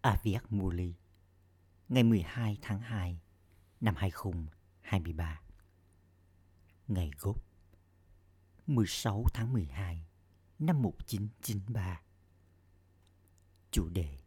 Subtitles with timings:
[0.00, 0.94] Aviak Muli,
[1.88, 3.20] ngày 12 tháng 2
[3.80, 5.40] năm 2023.
[6.88, 7.44] Ngày gốc
[8.66, 10.06] 16 tháng 12
[10.58, 12.00] năm 1993.
[13.70, 14.18] Chủ đề,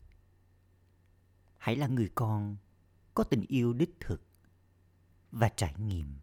[1.58, 2.58] Hãy là người con
[3.13, 4.28] có tình yêu đích thực
[5.31, 6.19] và trải nghiệm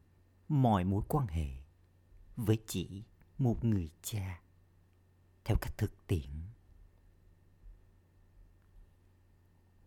[0.48, 1.48] mọi mối quan hệ
[2.36, 3.04] với chỉ
[3.38, 4.40] một người cha
[5.44, 6.30] theo cách thực tiễn.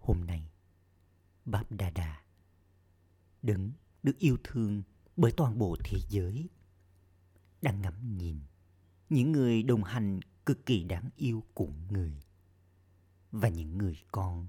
[0.04, 0.52] Hôm nay,
[1.46, 2.22] Báp Đà Đà,
[3.42, 3.72] đứng
[4.04, 4.84] được yêu thương
[5.16, 6.50] bởi toàn bộ thế giới,
[7.62, 8.40] đang ngắm nhìn
[9.10, 12.24] những người đồng hành cực kỳ đáng yêu của người
[13.32, 14.48] và những người con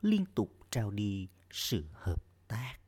[0.00, 2.78] liên tục trao đi sự hợp tác.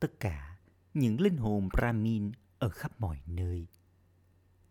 [0.00, 0.58] Tất cả
[0.94, 3.66] những linh hồn Brahmin ở khắp mọi nơi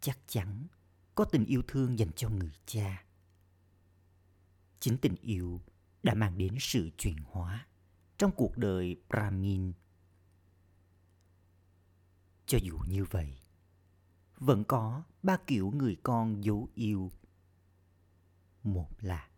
[0.02, 0.68] chắc chắn
[1.16, 3.06] có tình yêu thương dành cho người cha.
[4.82, 5.62] Chính tình yêu
[6.04, 7.68] đã mang đến sự chuyển hóa
[8.18, 9.74] trong cuộc đời Brahmin.
[12.46, 13.40] Cho dù như vậy,
[14.38, 17.12] vẫn có ba kiểu người con dấu yêu.
[18.64, 19.30] Một là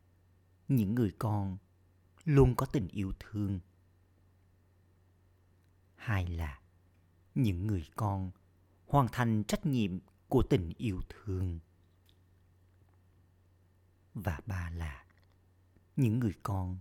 [0.67, 1.57] những người con
[2.23, 3.59] luôn có tình yêu thương.
[5.95, 6.61] Hai là
[7.35, 8.31] những người con
[8.88, 11.59] hoàn thành trách nhiệm của tình yêu thương.
[14.13, 15.02] Và ba là
[15.95, 16.80] những người con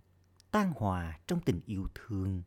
[0.51, 2.43] tan hòa trong tình yêu thương.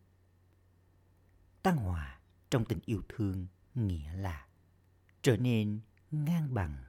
[1.64, 4.48] Tan hòa trong tình yêu thương nghĩa là
[5.22, 5.80] trở nên
[6.12, 6.84] ngang bằng.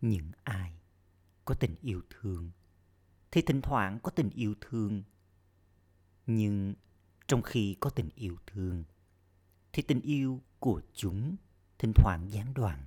[0.00, 0.80] Những ai
[1.44, 2.50] có tình yêu thương
[3.30, 5.02] thì thỉnh thoảng có tình yêu thương
[6.26, 6.74] nhưng
[7.26, 8.84] trong khi có tình yêu thương
[9.72, 11.36] thì tình yêu của chúng
[11.78, 12.86] thỉnh thoảng gián đoạn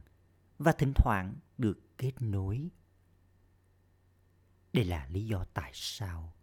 [0.60, 2.70] và thỉnh thoảng được kết nối.
[4.74, 6.34] Đây là lý do tại sao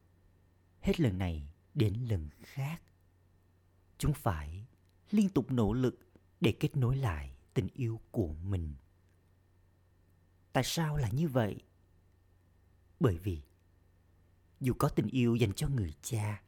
[0.80, 2.82] hết lần này đến lần khác,
[3.98, 4.66] chúng phải
[5.10, 5.98] liên tục nỗ lực
[6.40, 8.74] để kết nối lại tình yêu của mình.
[10.52, 11.62] Tại sao là như vậy?
[13.00, 13.42] Bởi vì
[14.60, 16.42] dù có tình yêu dành cho người cha,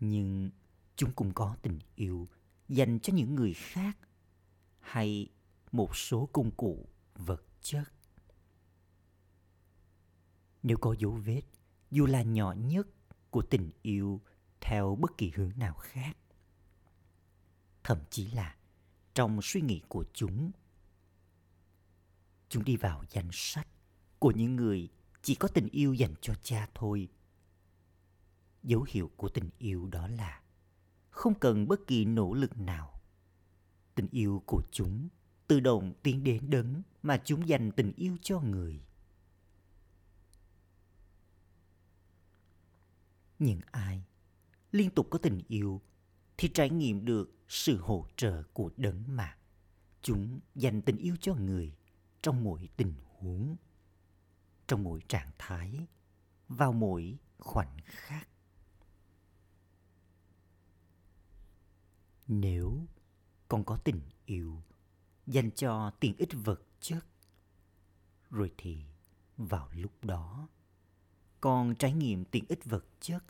[0.00, 0.50] nhưng
[0.96, 2.28] chúng cũng có tình yêu
[2.68, 3.98] dành cho những người khác
[4.80, 5.28] hay
[5.76, 7.84] một số công cụ vật chất.
[10.62, 11.42] Nếu có dấu vết,
[11.90, 12.86] dù là nhỏ nhất
[13.30, 14.20] của tình yêu
[14.60, 16.16] theo bất kỳ hướng nào khác,
[17.84, 18.56] thậm chí là
[19.14, 20.50] trong suy nghĩ của chúng
[22.48, 23.68] chúng đi vào danh sách
[24.18, 24.88] của những người
[25.22, 27.08] chỉ có tình yêu dành cho cha thôi.
[28.62, 30.42] Dấu hiệu của tình yêu đó là
[31.10, 33.02] không cần bất kỳ nỗ lực nào.
[33.94, 35.08] Tình yêu của chúng
[35.46, 38.80] tự động tiến đến đấng mà chúng dành tình yêu cho người.
[43.38, 44.04] Những ai
[44.72, 45.80] liên tục có tình yêu
[46.36, 49.36] thì trải nghiệm được sự hỗ trợ của đấng mà.
[50.02, 51.76] Chúng dành tình yêu cho người
[52.22, 53.56] trong mỗi tình huống,
[54.66, 55.86] trong mỗi trạng thái,
[56.48, 58.28] vào mỗi khoảnh khắc.
[62.28, 62.86] Nếu
[63.48, 64.62] con có tình yêu
[65.26, 67.06] dành cho tiện ích vật chất.
[68.30, 68.84] Rồi thì,
[69.36, 70.48] vào lúc đó,
[71.40, 73.24] con trải nghiệm tiện ích vật chất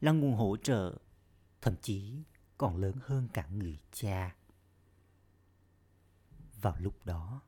[0.00, 0.98] là nguồn hỗ trợ,
[1.60, 2.22] thậm chí
[2.58, 4.36] còn lớn hơn cả người cha.
[6.60, 7.42] Vào lúc đó,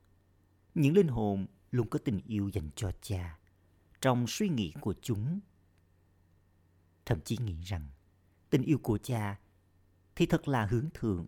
[0.75, 3.38] những linh hồn luôn có tình yêu dành cho cha
[4.00, 5.41] trong suy nghĩ của chúng.
[7.06, 7.88] Thậm chí nghĩ rằng
[8.50, 9.41] tình yêu của cha
[10.16, 11.26] thì thật là hướng thượng.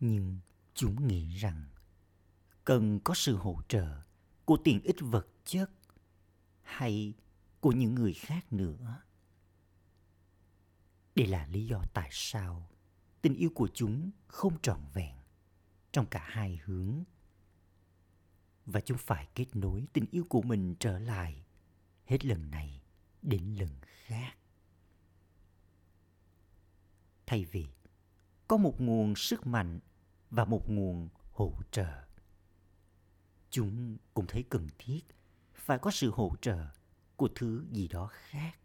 [0.00, 0.38] Nhưng
[0.74, 1.64] chúng nghĩ rằng,
[2.64, 4.02] cần có sự hỗ trợ
[4.44, 5.70] của tiện ích vật chất
[6.62, 7.14] hay
[7.60, 9.02] của những người khác nữa.
[11.14, 12.70] Đây là lý do tại sao
[13.22, 15.16] tình yêu của chúng không trọn vẹn
[15.92, 17.04] trong cả hai hướng.
[18.66, 21.44] Và chúng phải kết nối tình yêu của mình trở lại
[22.06, 22.82] hết lần này
[23.22, 24.36] đến lần khác.
[27.26, 27.66] Thay vì
[28.48, 29.80] có một nguồn sức mạnh
[30.34, 32.04] và một nguồn hỗ trợ.
[33.50, 35.00] Chúng cũng thấy cần thiết
[35.54, 36.66] phải có sự hỗ trợ
[37.16, 38.58] của thứ gì đó khác.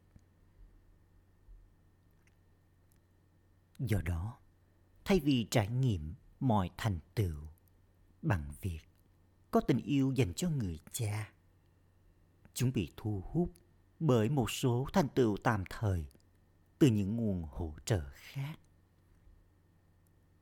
[3.80, 4.39] Do đó,
[5.06, 7.48] thay vì trải nghiệm mọi thành tựu
[8.21, 8.81] bằng việc
[9.51, 11.33] có tình yêu dành cho người cha,
[12.54, 13.54] chúng bị thu hút
[14.00, 16.06] bởi một số thành tựu tạm thời
[16.80, 18.56] từ những nguồn hỗ trợ khác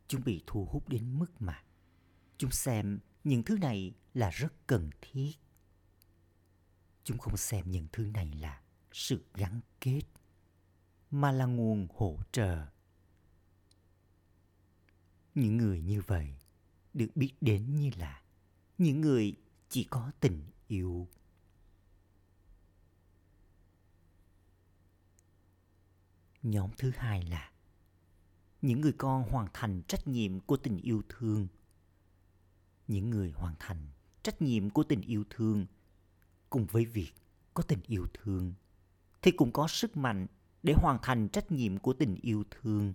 [0.07, 1.63] chúng bị thu hút đến mức mà.
[2.37, 5.31] Chúng xem những thứ này là rất cần thiết.
[7.03, 8.61] Chúng không xem những thứ này là
[8.91, 10.01] sự gắn kết,
[11.11, 12.65] mà là nguồn hỗ trợ.
[15.35, 16.35] Những người như vậy
[16.93, 18.21] được biết đến như là
[18.77, 19.35] những người
[19.69, 21.07] chỉ có tình yêu.
[26.43, 27.51] Nhóm thứ hai là
[28.67, 31.47] những người con hoàn thành trách nhiệm của tình yêu thương.
[32.87, 33.87] Những người hoàn thành
[34.23, 35.65] trách nhiệm của tình yêu thương
[36.49, 37.11] cùng với việc
[37.53, 38.53] có tình yêu thương
[39.21, 40.27] thì cũng có sức mạnh
[40.63, 42.93] để hoàn thành trách nhiệm của tình yêu thương.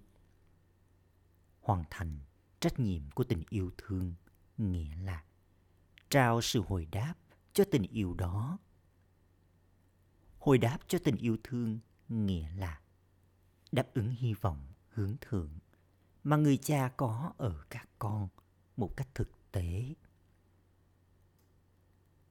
[1.61, 2.19] Hoàn thành
[2.61, 4.15] trách nhiệm của tình yêu thương
[4.59, 5.25] nghĩa là
[6.11, 7.15] trao sự hồi đáp
[7.53, 8.59] cho tình yêu đó.
[10.39, 11.79] Hồi đáp cho tình yêu thương
[12.09, 12.81] nghĩa là
[13.73, 15.51] đáp ứng hy vọng hướng thượng
[16.25, 18.29] mà người cha có ở các con
[18.77, 19.95] một cách thực tế.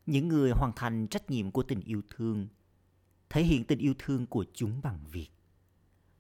[0.06, 2.48] Những người hoàn thành trách nhiệm của tình yêu thương,
[3.30, 5.30] thể hiện tình yêu thương của chúng bằng việc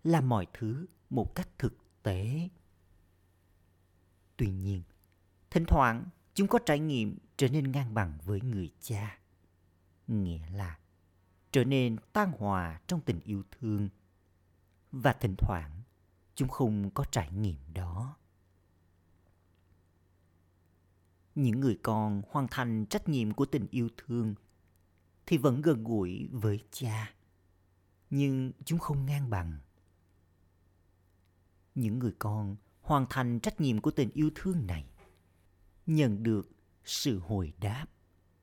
[0.03, 2.49] làm mọi thứ một cách thực tế.
[4.37, 4.83] Tuy nhiên,
[5.49, 9.19] thỉnh thoảng chúng có trải nghiệm trở nên ngang bằng với người cha,
[10.07, 10.79] nghĩa là
[11.51, 13.89] trở nên tan hòa trong tình yêu thương.
[14.91, 15.80] Và thỉnh thoảng
[16.41, 18.17] chúng không có trải nghiệm đó.
[21.35, 24.35] Những người con hoàn thành trách nhiệm của tình yêu thương
[25.25, 27.13] thì vẫn gần gũi với cha.
[28.09, 29.59] Nhưng chúng không ngang bằng.
[31.75, 34.85] Những người con hoàn thành trách nhiệm của tình yêu thương này
[35.85, 36.51] nhận được
[36.85, 37.85] sự hồi đáp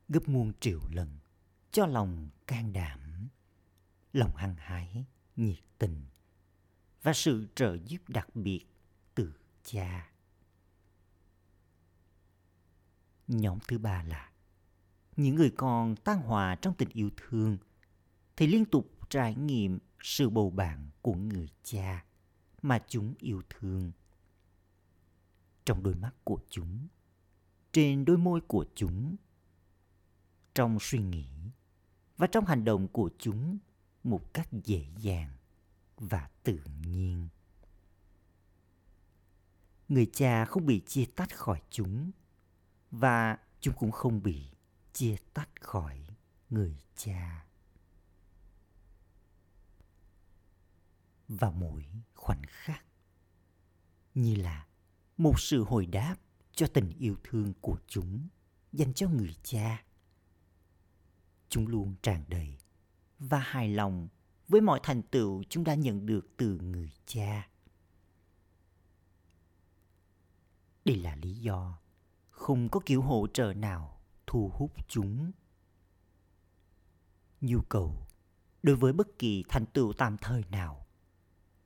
[0.09, 1.19] gấp muôn triệu lần
[1.73, 3.29] cho lòng can đảm,
[4.13, 5.05] lòng hăng hái,
[5.37, 6.03] nhiệt tình
[7.03, 8.67] và sự trợ giúp đặc biệt
[9.15, 9.33] từ
[9.65, 10.11] cha.
[13.29, 14.31] Nhóm thứ ba là,
[15.17, 17.59] những người con tan hòa trong tình yêu thương,
[18.37, 22.05] thì liên tục trải nghiệm sự bầu bạn của người cha
[22.63, 23.93] mà chúng yêu thương.
[25.65, 26.89] Trong đôi mắt của chúng,
[27.73, 29.17] trên đôi môi của chúng,
[30.55, 31.27] trong suy nghĩ
[32.17, 33.59] và trong hành động của chúng
[34.05, 35.38] một cách dễ dàng
[35.99, 37.29] và tự nhiên.
[39.89, 42.11] Người cha không bị chia tách khỏi chúng,
[42.91, 44.51] và chúng cũng không bị
[44.93, 46.07] chia tách khỏi
[46.51, 47.47] người cha.
[51.29, 51.85] Vào mỗi
[52.15, 52.85] khoảnh khắc,
[54.15, 54.67] như là
[55.17, 56.17] một sự hồi đáp
[56.53, 58.29] cho tình yêu thương của chúng
[58.73, 59.85] dành cho người cha,
[61.49, 62.59] chúng luôn tràn đầy
[63.19, 64.09] và hài lòng
[64.49, 67.49] với mọi thành tựu, chúng đã nhận được từ người cha.
[70.85, 71.79] Đây là lý do
[72.31, 75.33] không có kiểu hỗ trợ nào thu hút chúng.
[77.41, 78.07] Nhu cầu
[78.63, 80.87] đối với bất kỳ thành tựu tạm thời nào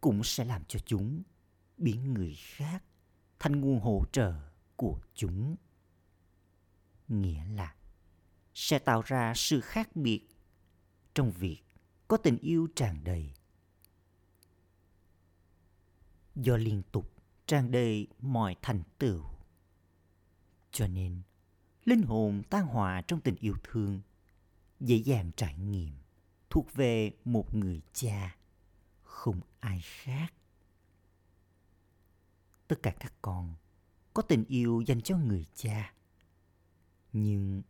[0.00, 1.22] cũng sẽ làm cho chúng
[1.76, 2.84] biến người khác
[3.38, 4.34] thành nguồn hỗ trợ
[4.76, 5.56] của chúng.
[7.08, 7.74] Nghĩa là
[8.54, 10.28] sẽ tạo ra sự khác biệt
[11.14, 11.62] trong việc
[12.12, 13.32] có tình yêu tràn đầy.
[16.34, 17.12] Do liên tục
[17.46, 19.24] tràn đầy mọi thành tựu.
[20.70, 21.22] Cho nên,
[21.84, 24.00] linh hồn tan hòa trong tình yêu thương,
[24.80, 25.94] dễ dàng trải nghiệm,
[26.50, 28.36] thuộc về một người cha,
[29.02, 30.34] không ai khác.
[32.68, 33.54] Tất cả các con
[34.14, 35.94] có tình yêu dành cho người cha,
[37.12, 37.62] nhưng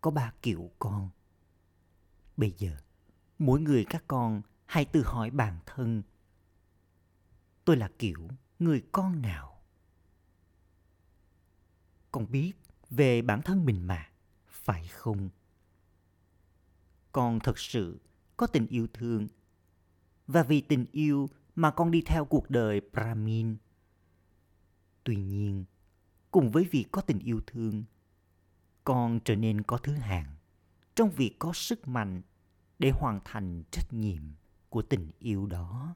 [0.00, 1.10] có ba kiểu con.
[2.36, 2.76] Bây giờ
[3.38, 6.02] mỗi người các con hãy tự hỏi bản thân,
[7.64, 9.62] tôi là kiểu người con nào?
[12.10, 12.52] Con biết
[12.90, 14.08] về bản thân mình mà,
[14.46, 15.28] phải không?
[17.12, 18.00] Con thật sự
[18.36, 19.28] có tình yêu thương,
[20.26, 23.56] và vì tình yêu mà con đi theo cuộc đời brahmin.
[25.04, 25.64] Tuy nhiên,
[26.30, 27.84] cùng với việc có tình yêu thương,
[28.84, 30.36] con trở nên có thứ hạng
[30.94, 32.22] trong việc có sức mạnh
[32.78, 34.22] để hoàn thành trách nhiệm
[34.68, 35.94] của tình yêu đó.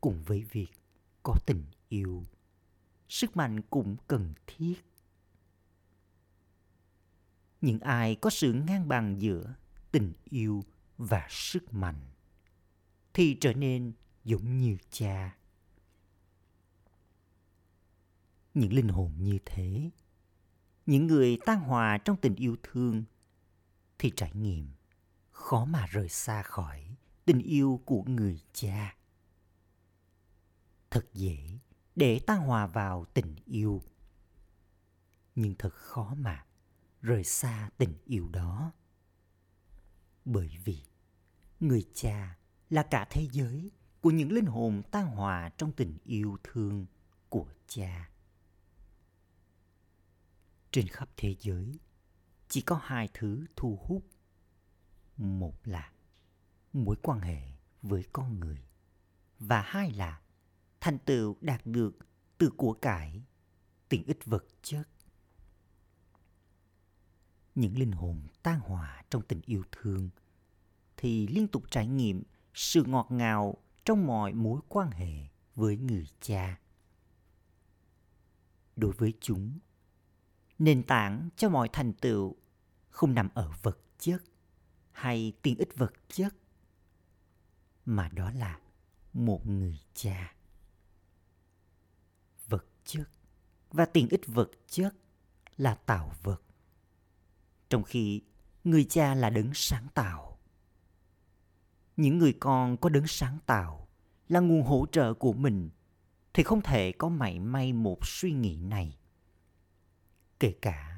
[0.00, 0.70] Cùng với việc
[1.22, 2.24] có tình yêu,
[3.08, 4.74] sức mạnh cũng cần thiết.
[7.60, 9.54] Những ai có sự ngang bằng giữa
[9.92, 10.64] tình yêu
[10.98, 12.00] và sức mạnh
[13.14, 13.92] thì trở nên
[14.24, 15.36] giống như cha.
[18.54, 19.90] Những linh hồn như thế,
[20.86, 23.04] những người tan hòa trong tình yêu thương
[23.98, 24.72] thì trải nghiệm.
[25.30, 28.96] Khó mà rời xa khỏi tình yêu của người cha.
[30.90, 31.58] Thật dễ
[31.96, 33.82] để ta hòa vào tình yêu.
[35.34, 36.46] Nhưng thật khó mà
[37.00, 38.72] rời xa tình yêu đó.
[40.24, 40.82] Bởi vì
[41.60, 42.38] người cha
[42.70, 43.70] là cả thế giới
[44.00, 46.86] của những linh hồn tan hòa trong tình yêu thương
[47.28, 48.10] của cha.
[50.70, 51.78] Trên khắp thế giới
[52.52, 54.06] chỉ có hai thứ thu hút.
[55.16, 55.92] Một là
[56.72, 57.42] mối quan hệ
[57.82, 58.64] với con người
[59.38, 60.20] và hai là
[60.80, 61.98] thành tựu đạt được
[62.38, 63.22] từ của cải
[63.88, 64.88] tiện ích vật chất.
[67.54, 70.10] Những linh hồn tan hòa trong tình yêu thương
[70.96, 72.22] thì liên tục trải nghiệm
[72.54, 75.12] sự ngọt ngào trong mọi mối quan hệ
[75.54, 76.60] với người cha.
[78.76, 79.58] Đối với chúng,
[80.58, 82.36] nền tảng cho mọi thành tựu
[82.92, 84.22] không nằm ở vật chất
[84.92, 86.34] hay tiện ích vật chất
[87.84, 88.60] mà đó là
[89.12, 90.34] một người cha.
[92.48, 93.08] Vật chất
[93.70, 94.94] và tiện ích vật chất
[95.56, 96.42] là tạo vật
[97.72, 98.22] trong khi
[98.64, 100.38] người cha là đấng sáng tạo,
[101.96, 103.88] những người con có đấng sáng tạo
[104.28, 105.70] là nguồn hỗ trợ của mình,
[106.34, 108.98] thì không thể có mảy may một suy nghĩ này,
[110.40, 110.91] kể cả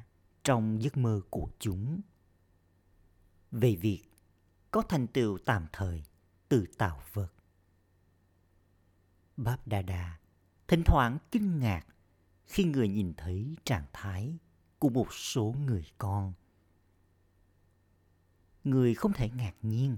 [0.45, 2.01] trong giấc mơ của chúng.
[3.51, 4.03] Về việc
[4.71, 6.03] có thành tựu tạm thời
[6.49, 7.33] từ tạo vật.
[9.37, 10.19] Báp đa đa
[10.69, 11.87] thỉnh thoảng kinh ngạc
[12.45, 14.39] khi người nhìn thấy trạng thái
[14.79, 16.33] của một số người con.
[18.65, 19.97] Người không thể ngạc nhiên,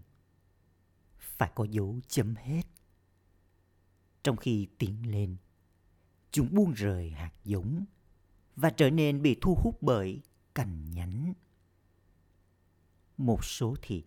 [1.18, 2.62] phải có dấu chấm hết.
[4.22, 5.36] Trong khi tiến lên,
[6.30, 7.84] chúng buông rời hạt giống
[8.56, 10.22] và trở nên bị thu hút bởi
[10.56, 11.34] cành nhánh
[13.16, 14.04] một số thì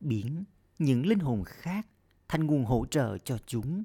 [0.00, 0.44] biến
[0.78, 1.86] những linh hồn khác
[2.28, 3.82] thành nguồn hỗ trợ cho chúng.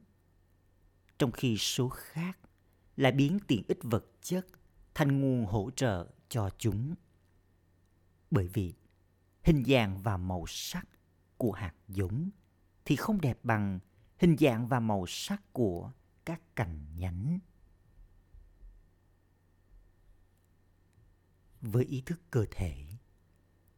[1.19, 2.39] Trong khi số khác
[2.95, 4.47] lại biến tiện ích vật chất
[4.93, 6.95] thành nguồn hỗ trợ cho chúng.
[8.31, 8.73] Bởi vì
[9.43, 10.87] hình dạng và màu sắc
[11.37, 12.29] của hạt giống
[12.85, 13.79] thì không đẹp bằng
[14.17, 15.91] hình dạng và màu sắc của
[16.25, 17.39] các cành nhánh
[21.61, 22.85] với ý thức cơ thể.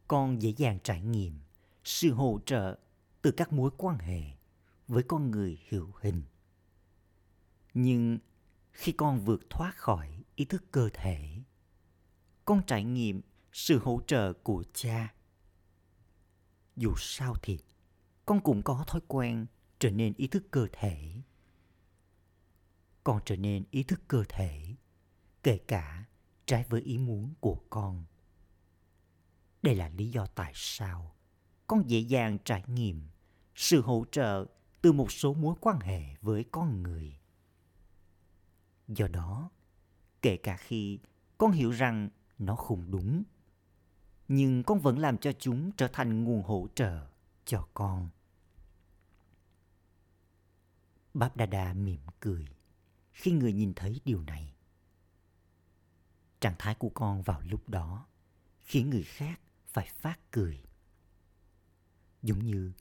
[0.08, 1.40] Con dễ dàng trải nghiệm
[1.84, 2.80] sự hỗ trợ
[3.22, 4.22] từ các mối quan hệ
[4.88, 6.24] với con người hữu hình.
[7.74, 8.20] Nhưng
[8.72, 11.42] khi con vượt thoát khỏi ý thức cơ thể,
[12.46, 13.22] con trải nghiệm
[13.54, 15.14] sự hỗ trợ của cha.
[16.76, 17.60] Dù sao thì,
[18.26, 19.46] con cũng có thói quen
[19.80, 21.14] trở nên ý thức cơ thể.
[23.04, 24.76] Con trở nên ý thức cơ thể,
[25.44, 26.06] kể cả
[26.52, 28.06] trái với ý muốn của con.
[29.62, 31.16] Đây là lý do tại sao
[31.68, 33.08] con dễ dàng trải nghiệm
[33.56, 34.46] sự hỗ trợ
[34.82, 37.20] từ một số mối quan hệ với con người.
[38.88, 39.50] Do đó,
[40.22, 41.00] kể cả khi
[41.38, 43.24] con hiểu rằng nó không đúng,
[44.28, 47.08] nhưng con vẫn làm cho chúng trở thành nguồn hỗ trợ
[47.46, 48.10] cho con.
[51.14, 52.48] Báp đa đa mỉm cười
[53.12, 54.54] khi người nhìn thấy điều này
[56.42, 58.06] trạng thái của con vào lúc đó
[58.62, 60.64] khiến người khác phải phát cười.
[62.22, 62.72] Giống như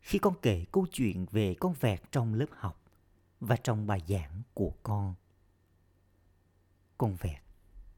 [0.00, 2.82] khi con kể câu chuyện về con vẹt trong lớp học
[3.40, 5.14] và trong bài giảng của con.
[6.98, 7.42] Con vẹt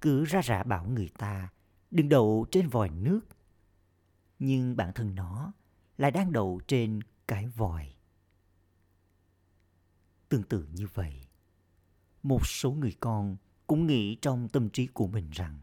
[0.01, 1.49] cứ ra rả bảo người ta
[1.91, 3.21] đừng đậu trên vòi nước,
[4.39, 5.53] nhưng bản thân nó
[5.99, 7.95] lại đang đậu trên cái vòi.
[10.29, 11.27] Tương tự như vậy,
[12.23, 13.37] một số người con
[13.73, 15.61] cũng nghĩ trong tâm trí của mình rằng,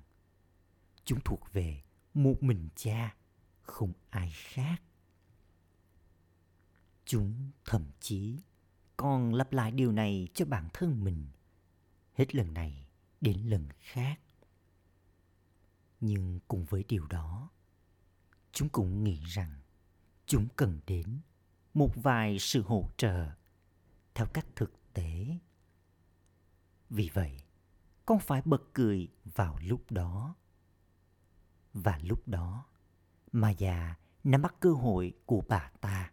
[1.06, 3.16] chúng thuộc về một mình cha,
[3.62, 4.82] không ai khác.
[7.06, 8.40] Chúng thậm chí
[8.98, 11.28] còn lặp lại điều này cho bản thân mình,
[12.14, 12.88] hết lần này
[13.22, 14.20] đến lần khác.
[16.00, 17.50] Nhưng cùng với điều đó,
[18.52, 19.60] chúng cũng nghĩ rằng
[20.26, 21.20] chúng cần đến
[21.74, 23.30] một vài sự hỗ trợ
[24.14, 25.38] theo cách thực tế.
[26.90, 27.42] Vì vậy
[28.10, 30.36] con phải bật cười vào lúc đó.
[31.74, 32.66] Và lúc đó
[33.32, 36.12] mà già nắm bắt cơ hội của bà ta.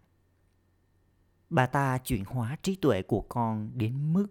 [1.50, 4.26] Bà ta chuyển hóa trí tuệ của con đến mức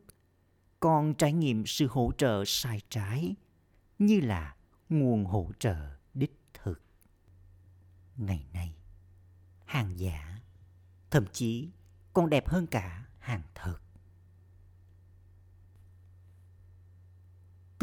[0.80, 3.36] con trải nghiệm sự hỗ trợ sai trái
[4.00, 4.56] như là
[4.90, 6.82] nguồn hỗ trợ đích thực.
[8.18, 8.76] Ngày nay,
[9.66, 10.40] hàng giả,
[11.10, 11.70] thậm chí
[12.14, 13.85] còn đẹp hơn cả hàng thật.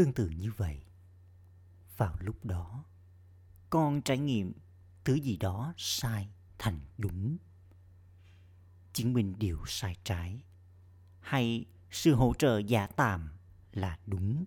[0.03, 0.83] Tương tự như vậy.
[1.97, 2.85] Vào lúc đó,
[3.71, 4.53] con trải nghiệm
[5.05, 6.29] thứ gì đó sai
[6.59, 7.37] thành đúng.
[8.93, 10.43] Chứng minh điều sai trái
[11.21, 13.33] hay sự hỗ trợ giả tạm
[13.73, 14.45] là đúng.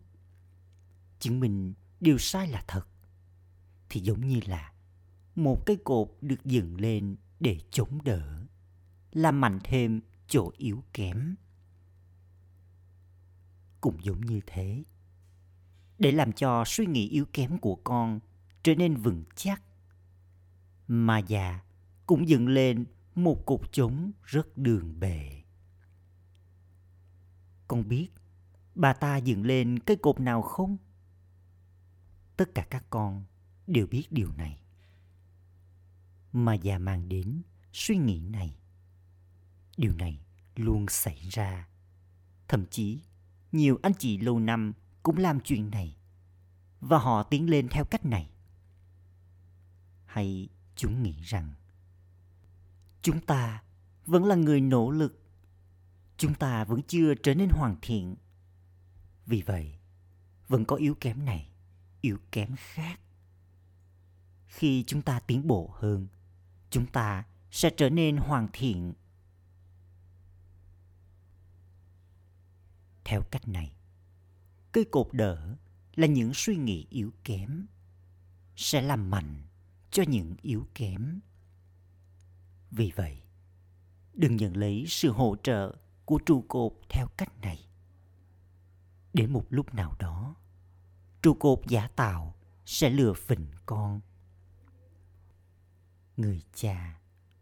[1.20, 2.88] Chứng minh điều sai là thật
[3.90, 4.74] thì giống như là
[5.36, 8.46] một cái cột được dựng lên để chống đỡ,
[9.12, 11.36] làm mạnh thêm chỗ yếu kém.
[13.82, 14.84] Cũng giống như thế
[16.00, 18.20] để làm cho suy nghĩ yếu kém của con
[18.64, 19.62] trở nên vững chắc.
[20.88, 21.60] Mà già
[22.06, 22.86] cũng dựng lên
[23.16, 25.42] một cục chống rất đường bề.
[27.68, 28.08] Con biết
[28.76, 30.78] bà ta dựng lên cái cột nào không?
[32.38, 33.24] Tất cả các con
[33.68, 34.60] đều biết điều này.
[36.34, 37.42] Mà già mang đến
[37.74, 38.56] suy nghĩ này.
[39.78, 40.20] Điều này
[40.56, 41.68] luôn xảy ra.
[42.48, 43.00] Thậm chí,
[43.52, 44.74] nhiều anh chị lâu năm
[45.06, 45.98] cũng làm chuyện này,
[46.80, 48.30] và họ tiến lên theo cách này.
[50.06, 51.54] Hay chúng nghĩ rằng,
[53.02, 53.64] chúng ta
[54.06, 55.22] vẫn là người nỗ lực,
[56.18, 58.16] chúng ta vẫn chưa trở nên hoàn thiện.
[59.26, 59.80] Vì vậy,
[60.48, 61.50] vẫn có yếu kém này,
[62.02, 63.00] yếu kém khác.
[64.48, 66.08] Khi chúng ta tiến bộ hơn,
[66.70, 68.94] chúng ta sẽ trở nên hoàn thiện.
[73.04, 73.75] Theo cách này
[74.76, 75.56] cây cột đỡ
[75.96, 77.66] là những suy nghĩ yếu kém
[78.56, 79.44] sẽ làm mạnh
[79.92, 81.20] cho những yếu kém.
[82.72, 83.22] Vì vậy,
[84.14, 87.60] đừng nhận lấy sự hỗ trợ của trụ cột theo cách này.
[89.14, 90.36] Đến một lúc nào đó,
[91.22, 94.02] trụ cột giả tạo sẽ lừa phỉnh con.
[96.18, 97.00] Người cha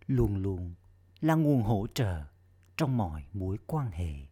[0.07, 0.73] luôn luôn
[1.21, 2.23] là nguồn hỗ trợ
[2.77, 4.27] trong mọi mối quan hệ.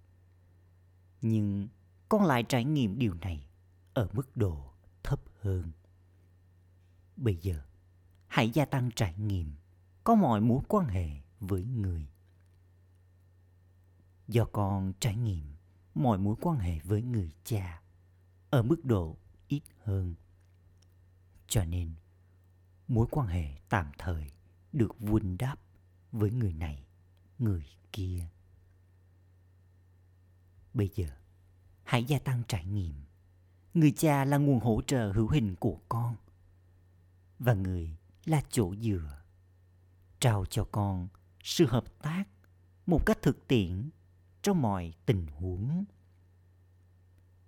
[1.22, 1.67] Nhưng
[2.11, 3.47] con lại trải nghiệm điều này
[3.93, 5.71] ở mức độ thấp hơn.
[7.15, 7.61] Bây giờ,
[8.27, 9.55] hãy gia tăng trải nghiệm,
[10.03, 12.07] có mọi mối quan hệ với người.
[14.27, 15.55] Do con trải nghiệm
[15.93, 17.81] mọi mối quan hệ với người cha
[18.49, 20.15] ở mức độ ít hơn,
[21.47, 21.93] cho nên
[22.87, 24.31] mối quan hệ tạm thời
[24.74, 25.59] được vun đắp
[26.11, 26.85] với người này,
[27.39, 28.27] người kia.
[30.74, 31.21] Bây giờ
[31.91, 32.93] hãy gia tăng trải nghiệm.
[33.73, 36.15] Người cha là nguồn hỗ trợ hữu hình của con.
[37.39, 39.21] Và người là chỗ dựa.
[40.19, 41.07] Trao cho con
[41.43, 42.23] sự hợp tác
[42.85, 43.89] một cách thực tiễn
[44.41, 45.85] trong mọi tình huống,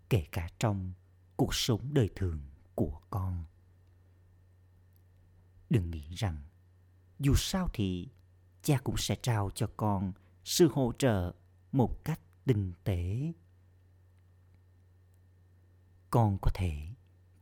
[0.09, 0.93] kể cả trong
[1.35, 2.39] cuộc sống đời thường
[2.75, 3.45] của con.
[5.69, 6.43] Đừng nghĩ rằng
[7.19, 8.09] dù sao thì
[8.61, 11.33] cha cũng sẽ trao cho con sự hỗ trợ
[11.71, 13.33] một cách tinh tế
[16.13, 16.87] con có thể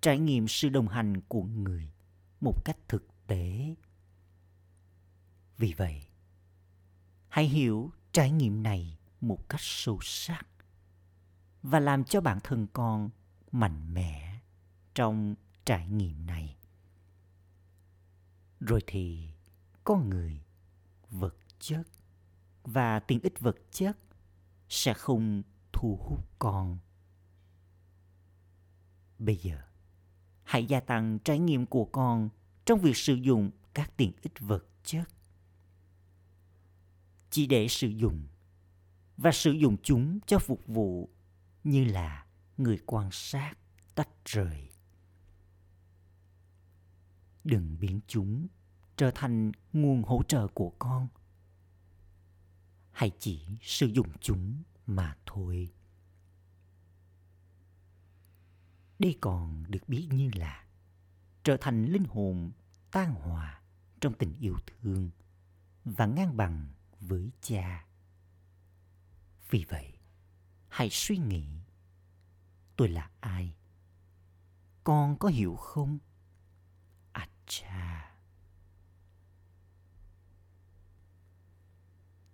[0.01, 1.91] trải nghiệm sự đồng hành của người
[2.41, 3.75] một cách thực tế.
[5.57, 6.07] Vì vậy,
[7.27, 10.47] hãy hiểu trải nghiệm này một cách sâu sắc
[11.63, 13.10] và làm cho bản thân con
[13.51, 14.39] mạnh mẽ
[14.95, 16.57] trong trải nghiệm này.
[18.60, 19.29] Rồi thì,
[19.84, 20.41] con người,
[21.10, 21.84] vật chất
[22.63, 23.97] và tiện ích vật chất
[24.69, 26.79] sẽ không thu hút con
[29.21, 29.62] bây giờ,
[30.43, 32.29] hãy gia tăng trải nghiệm của con
[32.65, 35.10] trong việc sử dụng các tiện ích vật chất.
[37.29, 38.27] Chỉ để sử dụng
[39.17, 41.10] và sử dụng chúng cho phục vụ
[41.63, 42.25] như là
[42.57, 43.53] người quan sát
[43.95, 44.69] tách rời.
[47.43, 48.47] Đừng biến chúng
[48.97, 51.07] trở thành nguồn hỗ trợ của con.
[52.91, 55.73] Hãy chỉ sử dụng chúng mà thôi.
[59.01, 60.65] Đây còn được biết như là
[61.43, 62.51] trở thành linh hồn
[62.91, 63.61] tan hòa
[64.01, 65.09] trong tình yêu thương
[65.85, 66.67] và ngang bằng
[66.99, 67.85] với cha.
[69.49, 69.93] Vì vậy,
[70.69, 71.47] hãy suy nghĩ,
[72.75, 73.55] tôi là ai?
[74.83, 75.99] Con có hiểu không?
[77.11, 78.11] À cha.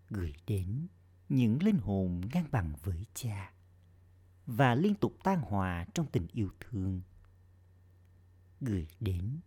[0.09, 0.87] Gửi đến
[1.29, 3.56] những linh hồn ngang bằng với cha
[4.47, 7.01] và liên tục tan hòa trong tình yêu thương.
[8.61, 9.39] Gửi đến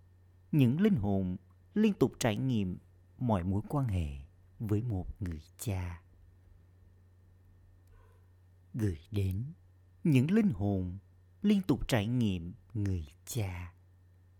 [0.53, 1.37] những linh hồn
[1.75, 2.79] liên tục trải nghiệm
[3.19, 4.09] mọi mối quan hệ
[4.59, 6.03] với một người cha.
[8.75, 9.45] Gửi đến
[10.05, 10.99] những linh hồn
[11.43, 13.75] liên tục trải nghiệm người cha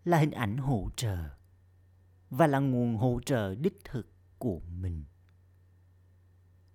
[0.03, 1.37] là hình ảnh hỗ trợ
[2.29, 5.03] và là nguồn hỗ trợ đích thực của mình.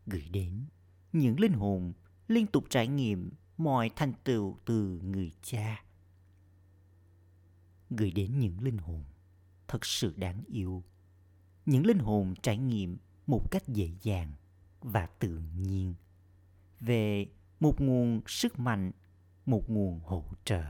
[0.07, 0.67] Gửi đến
[1.13, 1.93] những linh hồn
[2.29, 5.85] liên tục trải nghiệm mọi thành tựu từ người cha.
[7.91, 9.05] Gửi đến những linh hồn
[9.69, 10.83] thật sự đáng yêu.
[11.67, 14.33] Những linh hồn trải nghiệm một cách dễ dàng
[14.81, 15.95] và tự nhiên.
[16.81, 17.27] Về
[17.61, 18.93] một nguồn sức mạnh,
[19.47, 20.65] một nguồn hỗ trợ.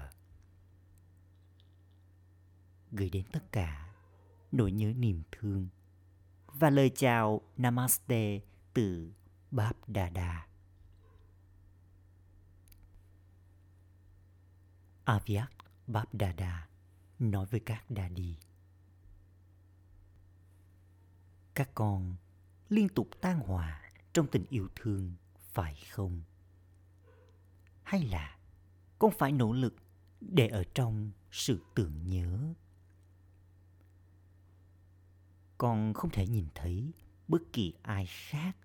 [2.93, 3.95] Gửi đến tất cả
[4.53, 5.69] nỗi nhớ niềm thương
[6.53, 8.41] và lời chào Namaste
[8.75, 9.13] từ
[9.51, 10.56] Báp Đà Avyat
[15.87, 16.67] Báp Đà
[17.19, 18.39] nói với các đà đi.
[21.55, 22.17] Các con
[22.69, 26.23] liên tục tan hòa trong tình yêu thương, phải không?
[27.83, 28.39] Hay là
[28.99, 29.77] con phải nỗ lực
[30.21, 32.55] để ở trong sự tưởng nhớ?
[35.59, 36.93] Con không thể nhìn thấy
[37.29, 38.57] bất kỳ ai khác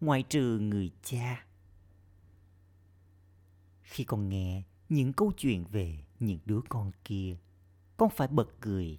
[0.00, 1.46] ngoại trừ người cha.
[3.82, 7.36] Khi con nghe những câu chuyện về những đứa con kia,
[7.96, 8.98] con phải bật cười.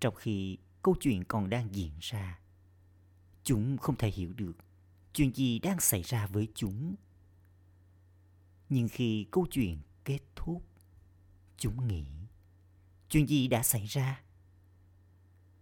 [0.00, 2.40] Trong khi câu chuyện còn đang diễn ra,
[3.44, 4.56] chúng không thể hiểu được
[5.12, 6.94] chuyện gì đang xảy ra với chúng.
[8.68, 10.62] Nhưng khi câu chuyện kết thúc,
[11.56, 12.06] chúng nghĩ
[13.08, 14.22] chuyện gì đã xảy ra?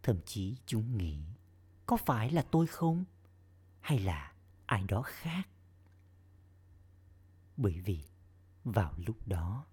[0.03, 1.19] Thậm chí chúng nghĩ
[1.87, 3.05] có phải là tôi không?
[3.81, 4.33] Hay là
[4.67, 5.49] ai đó khác?
[7.57, 8.05] Bởi vì
[8.65, 9.67] vào lúc đó,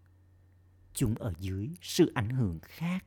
[0.94, 3.06] chúng ở dưới sự ảnh hưởng khác.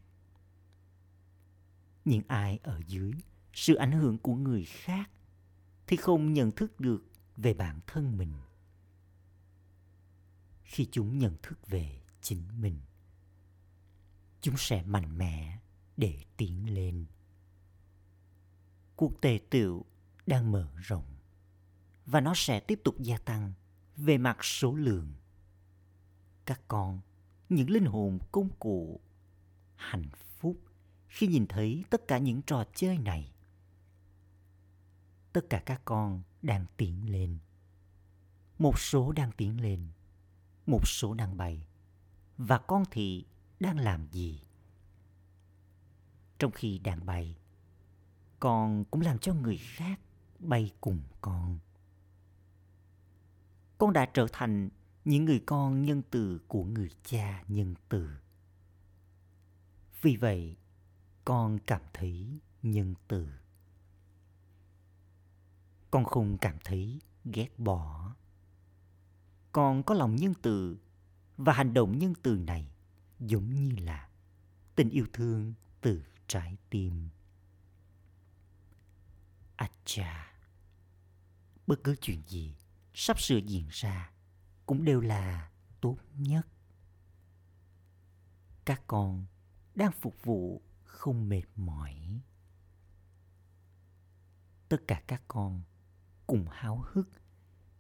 [2.05, 3.13] Nhưng ai ở dưới
[3.53, 5.11] sự ảnh hưởng của người khác
[5.87, 7.05] thì không nhận thức được
[7.37, 8.33] về bản thân mình.
[10.65, 12.81] Khi chúng nhận thức về chính mình,
[14.41, 15.59] chúng sẽ mạnh mẽ
[15.97, 17.07] để tiến lên.
[18.97, 19.85] Cuộc tề tựu
[20.27, 21.17] đang mở rộng
[22.07, 23.53] và nó sẽ tiếp tục gia tăng
[23.97, 25.13] về mặt số lượng.
[26.45, 27.01] Các con,
[27.49, 29.01] những linh hồn công cụ,
[29.77, 30.61] hạnh phúc
[31.09, 33.33] khi nhìn thấy tất cả những trò chơi này.
[35.33, 37.39] Tất cả các con đang tiến lên.
[38.59, 39.89] Một số đang tiến lên,
[40.67, 41.67] một số đang bay.
[42.39, 43.25] Và con thì
[43.61, 44.41] đang làm gì?
[46.39, 47.37] Trong khi đang bay,
[48.41, 50.01] con cũng làm cho người khác
[50.39, 51.59] bay cùng con
[53.79, 54.69] con đã trở thành
[55.05, 58.11] những người con nhân từ của người cha nhân từ.
[60.03, 60.57] Vì vậy,
[61.25, 63.29] con cảm thấy nhân từ.
[65.91, 68.15] Con không cảm thấy ghét bỏ.
[69.53, 70.77] Con có lòng nhân từ
[71.37, 72.69] và hành động nhân từ này
[73.21, 74.09] giống như là
[74.75, 77.09] tình yêu thương từ trái tim.
[79.57, 80.33] Acha.
[81.67, 82.55] Bất cứ chuyện gì
[82.95, 84.11] sắp sửa diễn ra
[84.67, 86.47] cũng đều là tốt nhất.
[88.65, 89.27] Các con
[89.75, 92.21] đang phục vụ không mệt mỏi.
[94.69, 95.63] Tất cả các con
[96.27, 97.09] cùng háo hức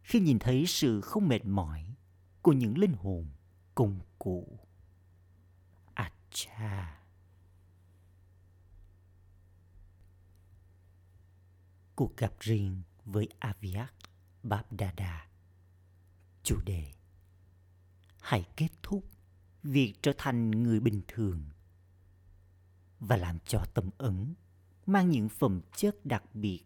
[0.03, 1.95] khi nhìn thấy sự không mệt mỏi
[2.43, 3.29] của những linh hồn
[3.75, 4.59] công cụ.
[5.95, 7.01] Acha.
[11.97, 13.95] cuộc gặp riêng với Aviak
[14.45, 15.29] Babdada.
[16.43, 16.93] Chủ đề
[18.21, 19.05] Hãy kết thúc
[19.63, 21.45] việc trở thành người bình thường
[23.01, 24.35] và làm cho tâm ấn
[24.87, 26.65] mang những phẩm chất đặc biệt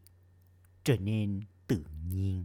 [0.85, 2.45] trở nên tự nhiên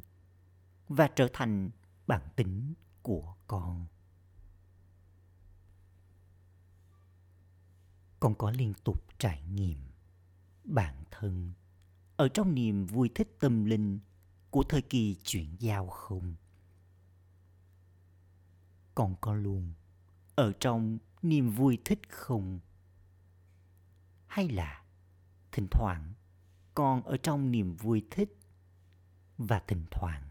[0.87, 1.69] và trở thành
[2.07, 3.87] bản tính của con.
[8.19, 9.77] Con có liên tục trải nghiệm
[10.63, 11.53] bản thân
[12.15, 13.99] ở trong niềm vui thích tâm linh
[14.53, 16.35] của thời kỳ chuyển giao không?
[18.95, 19.73] Còn có luôn,
[20.35, 22.59] ở trong niềm vui thích không?
[24.27, 24.83] Hay là,
[25.51, 26.13] thỉnh thoảng
[26.75, 28.37] con ở trong niềm vui thích
[29.37, 30.23] và thỉnh thoảng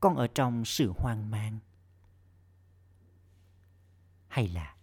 [0.00, 1.58] con ở trong sự hoang mang?
[4.28, 4.76] Hay là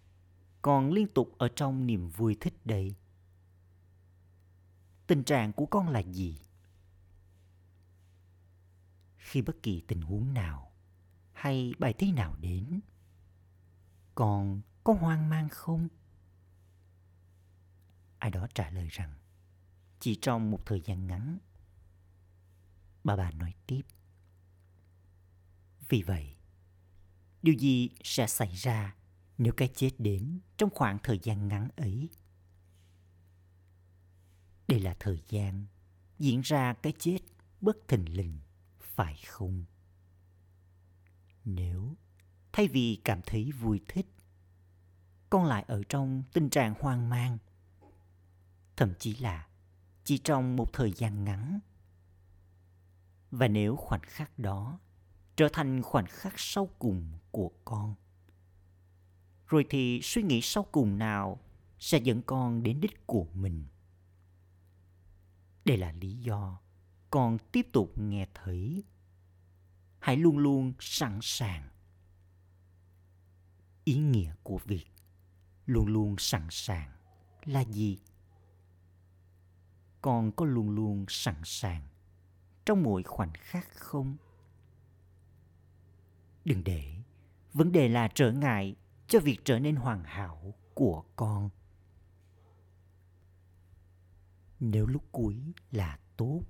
[0.62, 2.94] con liên tục ở trong niềm vui thích đây
[5.06, 6.38] tình trạng của con là gì
[9.22, 10.72] khi bất kỳ tình huống nào
[11.32, 12.80] hay bài thi nào đến.
[14.14, 15.88] Con có hoang mang không?
[18.18, 19.14] Ai đó trả lời rằng
[20.00, 21.38] chỉ trong một thời gian ngắn.
[23.04, 23.82] Bà bà nói tiếp
[25.88, 26.36] vì vậy
[27.42, 28.94] điều gì sẽ xảy ra
[29.38, 32.08] nếu cái chết đến trong khoảng thời gian ngắn ấy?
[34.68, 35.66] Đây là thời gian
[36.18, 37.18] diễn ra cái chết
[37.60, 38.38] bất thình lình,
[38.94, 39.64] phải không?
[41.44, 41.96] Nếu
[42.52, 44.06] thay vì cảm thấy vui thích,
[45.30, 47.38] con lại ở trong tình trạng hoang mang,
[48.76, 49.46] thậm chí là
[50.04, 51.60] chỉ trong một thời gian ngắn.
[53.30, 54.78] Và nếu khoảnh khắc đó
[55.36, 57.94] trở thành khoảnh khắc sau cùng của con,
[59.46, 61.40] rồi thì suy nghĩ sau cùng nào
[61.78, 63.64] sẽ dẫn con đến đích của mình.
[65.64, 66.61] Đây là lý do
[67.12, 68.84] con tiếp tục nghe thấy.
[69.98, 71.68] Hãy luôn luôn sẵn sàng.
[73.84, 74.86] Ý nghĩa của việc
[75.66, 76.92] luôn luôn sẵn sàng
[77.44, 77.98] là gì?
[80.02, 81.88] Con có luôn luôn sẵn sàng
[82.64, 84.16] trong mỗi khoảnh khắc không?
[86.44, 86.96] Đừng để
[87.52, 91.50] vấn đề là trở ngại cho việc trở nên hoàn hảo của con
[94.60, 95.36] nếu lúc cuối
[95.70, 96.42] là tốt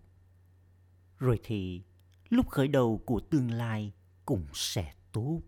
[1.23, 1.83] rồi thì,
[2.29, 3.93] lúc khởi đầu của tương lai
[4.25, 5.41] cũng sẽ tốt.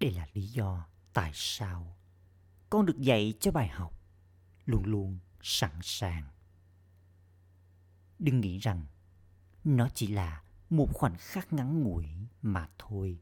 [0.00, 1.96] Đây là lý do tại sao
[2.70, 4.00] con được dạy cho bài học
[4.66, 6.24] luôn luôn sẵn sàng.
[8.18, 8.86] Đừng nghĩ rằng
[9.64, 12.06] nó chỉ là một khoảnh khắc ngắn ngủi
[12.42, 13.20] mà thôi.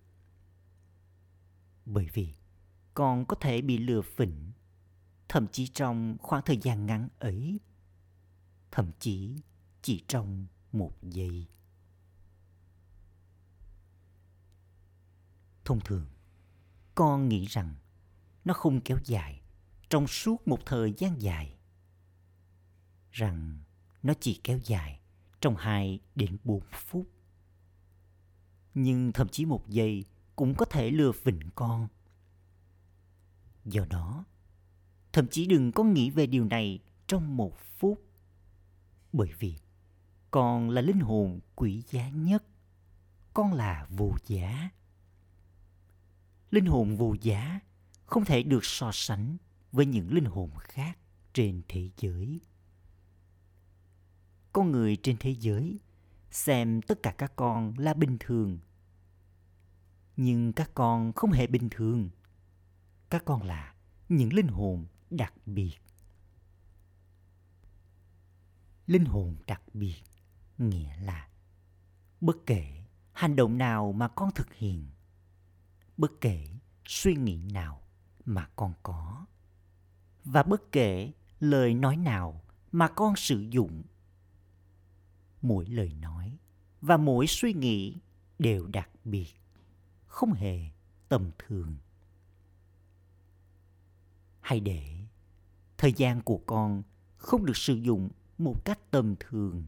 [1.85, 2.35] Bởi vì
[2.95, 4.53] con có thể bị lừa phỉnh,
[5.29, 7.61] thậm chí trong khoảng thời gian ngắn ấy,
[8.71, 9.37] thậm chí
[9.85, 11.47] chỉ trong một giây
[15.65, 16.07] thông thường
[16.95, 17.75] con nghĩ rằng
[18.45, 19.43] nó không kéo dài
[19.89, 21.57] trong suốt một thời gian dài
[23.13, 23.59] rằng
[24.03, 25.01] nó chỉ kéo dài
[25.41, 27.09] trong 2 đến 4 phút.
[28.75, 30.05] Nhưng thậm chí một giây
[30.37, 31.89] cũng có thể lừa phỉnh con.
[33.65, 34.25] Do đó,
[35.13, 38.01] thậm chí đừng có nghĩ về điều này trong một phút.
[39.13, 39.57] Bởi vì
[40.35, 42.45] con là linh hồn quý giá nhất.
[43.35, 44.71] Con là vô giá.
[46.51, 47.61] Linh hồn vô giá
[48.07, 49.37] không thể được so sánh
[49.73, 50.99] với những linh hồn khác
[51.33, 52.41] trên thế giới.
[54.53, 55.79] Con người trên thế giới
[56.31, 58.59] xem tất cả các con là bình thường.
[60.17, 62.11] Nhưng các con không hề bình thường.
[63.11, 63.75] Các con là
[64.09, 65.75] những linh hồn đặc biệt.
[68.87, 70.03] Linh hồn đặc biệt
[70.59, 71.29] nghĩa là
[72.21, 74.87] bất kể hành động nào mà con thực hiện,
[75.97, 76.49] bất kể
[76.87, 77.83] suy nghĩ nào
[78.25, 79.27] mà con có
[80.25, 83.83] và bất kể lời nói nào mà con sử dụng
[85.43, 86.39] mỗi lời nói
[86.81, 87.97] và mỗi suy nghĩ
[88.39, 89.35] đều đặc biệt
[90.07, 90.61] không hề
[91.09, 91.77] tầm thường.
[94.41, 94.99] Hãy để
[95.79, 96.83] thời gian của con
[97.17, 99.65] không được sử dụng một cách tầm thường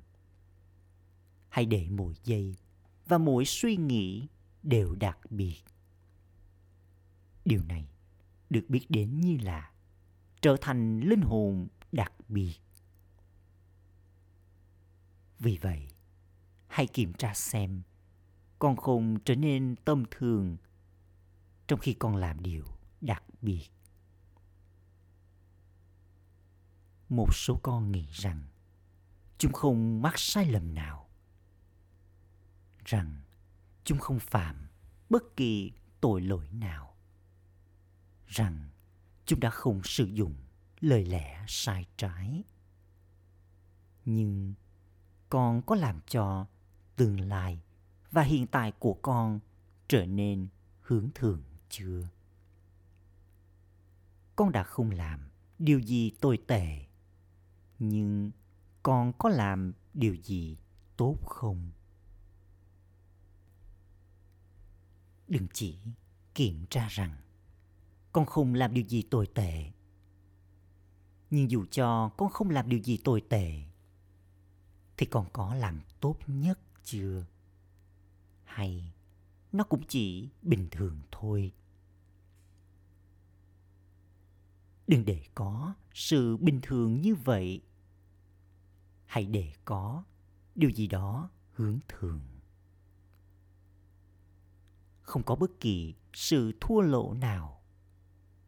[1.56, 2.56] hãy để mỗi giây
[3.06, 4.28] và mỗi suy nghĩ
[4.62, 5.56] đều đặc biệt.
[7.44, 7.88] Điều này
[8.50, 9.72] được biết đến như là
[10.40, 12.54] trở thành linh hồn đặc biệt.
[15.38, 15.88] Vì vậy,
[16.66, 17.82] hãy kiểm tra xem
[18.58, 20.56] con không trở nên tâm thường
[21.68, 22.64] trong khi con làm điều
[23.00, 23.68] đặc biệt.
[27.08, 28.42] Một số con nghĩ rằng
[29.38, 31.05] chúng không mắc sai lầm nào
[32.86, 33.16] rằng
[33.84, 34.68] chúng không phạm
[35.10, 36.94] bất kỳ tội lỗi nào.
[38.26, 38.68] Rằng
[39.24, 40.34] chúng đã không sử dụng
[40.80, 42.44] lời lẽ sai trái.
[44.04, 44.54] Nhưng
[45.28, 46.46] con có làm cho
[46.96, 47.60] tương lai
[48.10, 49.40] và hiện tại của con
[49.88, 50.48] trở nên
[50.80, 52.08] hướng thượng chưa?
[54.36, 56.86] Con đã không làm điều gì tồi tệ,
[57.78, 58.30] nhưng
[58.82, 60.56] con có làm điều gì
[60.96, 61.70] tốt không?
[65.28, 65.78] Đừng chỉ
[66.34, 67.16] kiểm tra rằng
[68.12, 69.70] con không làm điều gì tồi tệ.
[71.30, 73.62] Nhưng dù cho con không làm điều gì tồi tệ,
[74.96, 77.24] thì con có làm tốt nhất chưa?
[78.44, 78.92] Hay
[79.52, 81.52] nó cũng chỉ bình thường thôi?
[84.86, 87.62] Đừng để có sự bình thường như vậy.
[89.06, 90.04] Hãy để có
[90.54, 92.20] điều gì đó hướng thường
[95.06, 97.62] không có bất kỳ sự thua lỗ nào,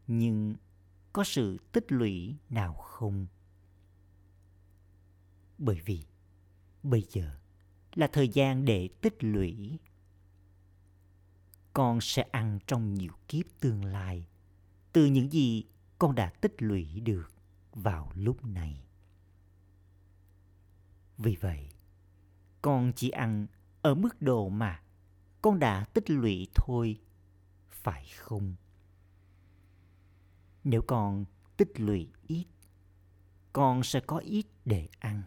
[0.06, 0.54] nhưng
[1.12, 3.26] có sự tích lũy nào không?
[5.58, 6.04] Bởi vì
[6.82, 7.38] bây giờ
[7.94, 9.78] là thời gian để tích lũy.
[11.72, 14.26] Con sẽ ăn trong nhiều kiếp tương lai
[14.92, 15.64] từ những gì
[15.98, 17.32] con đã tích lũy được
[17.72, 18.84] vào lúc này.
[21.18, 21.68] Vì vậy,
[22.62, 23.46] con chỉ ăn
[23.82, 24.82] ở mức độ mà
[25.42, 27.00] con đã tích lũy thôi,
[27.68, 28.54] phải không?
[30.64, 31.24] Nếu con
[31.56, 32.46] tích lũy ít,
[33.52, 35.22] con sẽ có ít để ăn.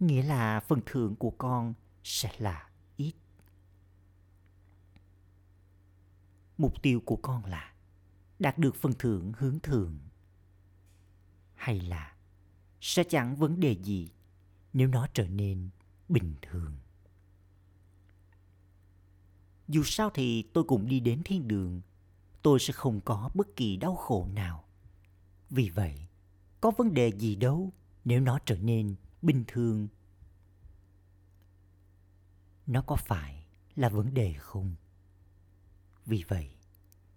[0.00, 3.12] Nghĩa là phần thưởng của con sẽ là ít.
[6.58, 7.74] Mục tiêu của con là
[8.38, 9.98] đạt được phần thưởng hướng thượng.
[11.54, 12.16] Hay là
[12.80, 14.10] sẽ chẳng vấn đề gì
[14.72, 15.70] nếu nó trở nên
[16.08, 16.76] bình thường?
[19.68, 21.80] Dù sao thì tôi cũng đi đến thiên đường.
[22.42, 24.64] Tôi sẽ không có bất kỳ đau khổ nào.
[25.50, 26.08] Vì vậy,
[26.60, 27.72] có vấn đề gì đâu
[28.04, 29.88] nếu nó trở nên bình thường.
[32.66, 33.44] Nó có phải
[33.76, 34.74] là vấn đề không?
[36.06, 36.50] Vì vậy,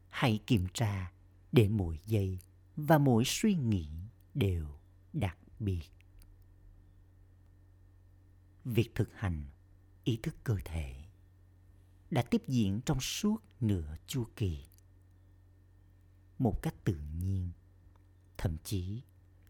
[0.09, 1.11] hãy kiểm tra
[1.51, 2.39] để mỗi giây
[2.75, 3.87] và mỗi suy nghĩ
[4.33, 4.67] đều
[5.13, 5.83] đặc biệt.
[8.65, 9.43] Việc thực hành
[10.03, 11.00] ý thức cơ thể
[12.11, 14.65] đã tiếp diễn trong suốt nửa chu kỳ.
[16.39, 17.51] Một cách tự nhiên,
[18.37, 19.01] thậm chí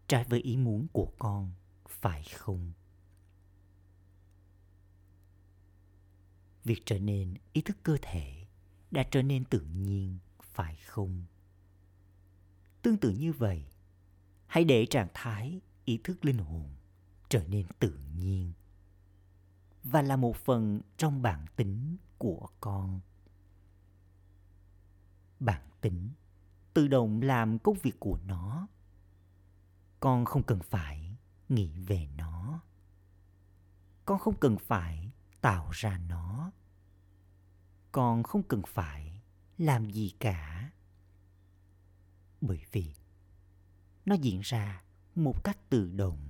[0.06, 1.52] trái với ý muốn của con,
[1.88, 2.72] phải không?
[6.64, 8.46] Việc trở nên ý thức cơ thể
[8.90, 11.24] đã trở nên tự nhiên, phải không?
[12.82, 13.64] Tương tự như vậy,
[14.46, 16.74] hãy để trạng thái ý thức linh hồn
[17.28, 18.52] trở nên tự nhiên
[19.84, 23.00] và là một phần trong bản tính của con.
[25.40, 26.10] Bản tính,
[26.74, 28.68] tự động làm công việc của nó.
[30.00, 31.16] Con không cần phải
[31.48, 32.60] nghĩ về nó.
[34.04, 36.50] Con không cần phải tạo ra nó.
[37.92, 39.22] Con không cần phải
[39.58, 40.70] làm gì cả.
[42.40, 42.94] Bởi vì
[44.04, 44.82] nó diễn ra
[45.14, 46.28] một cách tự động.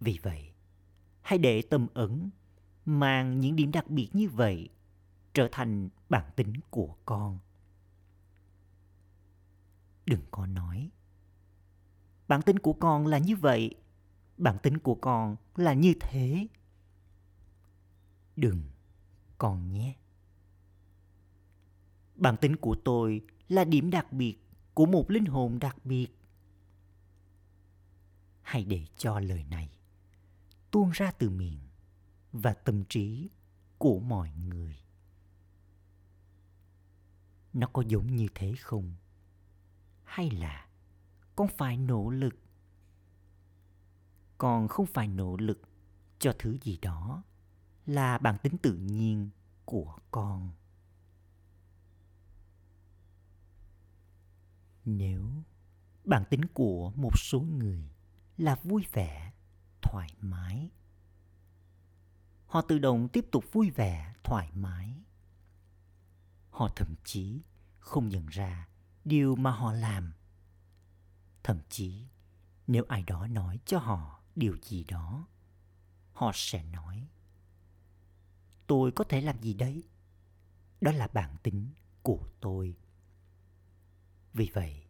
[0.00, 0.52] Vì vậy,
[1.22, 2.30] hãy để tâm ấn
[2.84, 4.68] mang những điểm đặc biệt như vậy
[5.34, 7.38] trở thành bản tính của con.
[10.06, 10.90] Đừng có nói,
[12.28, 13.74] bản tính của con là như vậy,
[14.36, 16.46] bản tính của con là như thế.
[18.36, 18.62] Đừng
[19.38, 19.96] con nhé.
[22.14, 24.36] Bản tính của tôi là điểm đặc biệt
[24.74, 26.08] của một linh hồn đặc biệt.
[28.42, 29.70] Hãy để cho lời này
[30.70, 31.58] tuôn ra từ miệng
[32.32, 33.30] và tâm trí
[33.78, 34.76] của mọi người.
[37.52, 38.94] Nó có giống như thế không?
[40.04, 40.68] Hay là
[41.36, 42.34] con phải nỗ lực?
[44.38, 45.62] Còn không phải nỗ lực
[46.18, 47.22] cho thứ gì đó
[47.86, 49.30] là bản tính tự nhiên
[49.64, 50.50] của con.
[54.84, 55.26] Nếu
[56.04, 57.90] bản tính của một số người
[58.36, 59.32] là vui vẻ,
[59.82, 60.70] thoải mái
[62.50, 64.94] họ tự động tiếp tục vui vẻ, thoải mái.
[66.50, 67.40] Họ thậm chí
[67.78, 68.68] không nhận ra
[69.04, 70.12] điều mà họ làm.
[71.42, 72.06] Thậm chí,
[72.66, 75.26] nếu ai đó nói cho họ điều gì đó,
[76.12, 77.08] họ sẽ nói,
[78.66, 79.84] tôi có thể làm gì đấy
[80.80, 81.68] đó là bản tính
[82.02, 82.76] của tôi.
[84.32, 84.82] Vì vậy,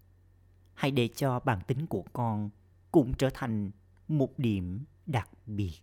[0.75, 2.51] hãy để cho bản tính của con
[2.91, 3.71] cũng trở thành
[4.09, 5.81] một điểm đặc biệt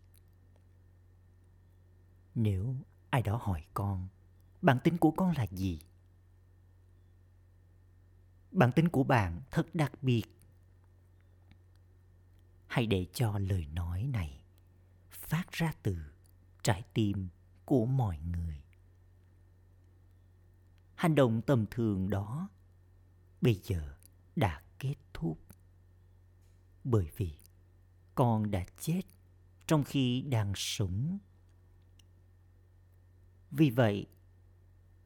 [2.37, 2.75] nếu
[3.09, 4.07] ai đó hỏi con,
[4.61, 5.79] bản tính của con là gì?
[8.51, 10.23] Bản tính của bạn thật đặc biệt.
[12.67, 14.41] Hãy để cho lời nói này
[15.09, 15.97] phát ra từ
[16.63, 17.27] trái tim
[17.65, 18.63] của mọi người.
[20.95, 22.49] Hành động tầm thường đó
[23.41, 23.97] bây giờ
[24.35, 25.39] đã kết thúc.
[26.83, 27.37] Bởi vì
[28.15, 29.01] con đã chết
[29.67, 31.19] trong khi đang sống
[33.51, 34.05] vì vậy,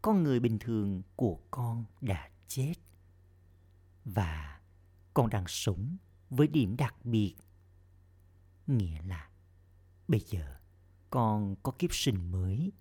[0.01, 2.73] con người bình thường của con đã chết.
[4.05, 4.61] Và
[5.13, 5.97] con đang sống
[6.29, 7.35] với điểm đặc biệt.
[8.67, 9.29] Nghĩa là
[10.07, 10.57] bây giờ
[11.09, 12.71] con có kiếp sinh mới.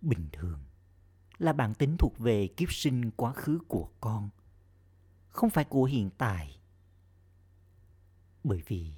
[0.00, 0.64] Bình thường
[1.38, 4.30] là bản tính thuộc về kiếp sinh quá khứ của con,
[5.28, 6.60] không phải của hiện tại.
[8.44, 8.92] Bởi vì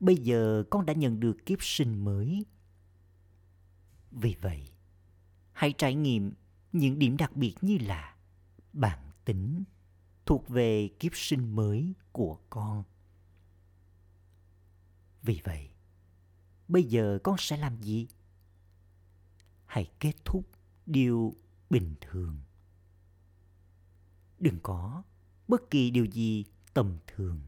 [0.00, 2.44] bây giờ con đã nhận được kiếp sinh mới
[4.14, 4.68] vì vậy,
[5.52, 6.32] hãy trải nghiệm
[6.72, 8.16] những điểm đặc biệt như là
[8.72, 9.64] bản tính
[10.26, 12.84] thuộc về kiếp sinh mới của con.
[15.22, 15.70] Vì vậy,
[16.68, 18.08] bây giờ con sẽ làm gì?
[19.66, 20.50] Hãy kết thúc
[20.86, 21.34] điều
[21.70, 22.38] bình thường.
[24.38, 25.02] Đừng có
[25.48, 26.44] bất kỳ điều gì
[26.74, 27.40] tầm thường,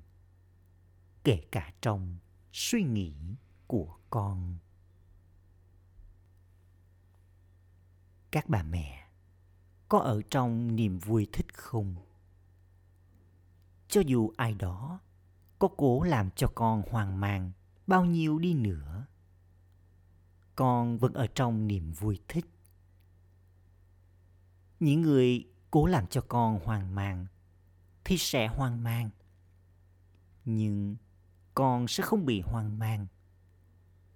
[1.24, 2.16] kể cả trong
[2.52, 3.14] suy nghĩ
[3.66, 4.58] của con.
[8.36, 9.08] Các bà mẹ
[9.88, 11.94] có ở trong niềm vui thích không?
[13.88, 15.00] Cho dù ai đó
[15.58, 17.52] có cố làm cho con hoang mang
[17.86, 19.06] bao nhiêu đi nữa,
[20.56, 22.46] con vẫn ở trong niềm vui thích.
[24.80, 27.26] Những người cố làm cho con hoang mang
[28.04, 29.10] thì sẽ hoang mang,
[30.44, 30.96] nhưng
[31.54, 33.06] con sẽ không bị hoang mang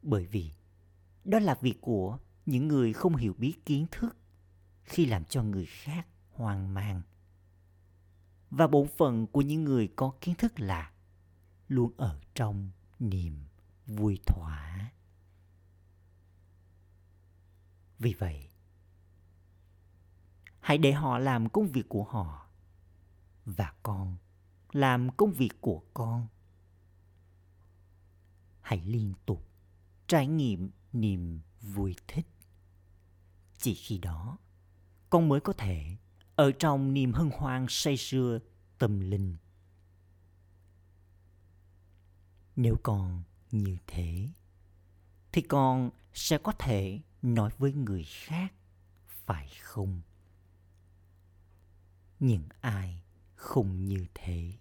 [0.03, 0.53] bởi vì
[1.25, 2.19] đó là việc của
[2.51, 4.17] những người không hiểu biết kiến thức
[4.85, 7.03] khi làm cho người khác hoang mang.
[8.51, 10.93] Và bổn phận của những người có kiến thức là
[11.69, 13.45] luôn ở trong niềm
[13.87, 14.91] vui thỏa.
[17.99, 18.51] Vì vậy,
[20.61, 22.51] hãy để họ làm công việc của họ
[23.45, 24.17] và con
[24.73, 26.27] làm công việc của con.
[28.61, 29.49] Hãy liên tục
[30.07, 32.27] trải nghiệm niềm vui thích
[33.61, 34.39] chỉ khi đó,
[35.11, 35.97] con mới có thể
[36.37, 38.39] ở trong niềm hân hoan say sưa
[38.79, 39.37] tâm linh.
[42.57, 44.29] Nếu con như thế,
[45.33, 48.53] thì con sẽ có thể nói với người khác,
[49.07, 50.01] phải không?
[52.21, 53.03] Những ai
[53.35, 54.53] không như thế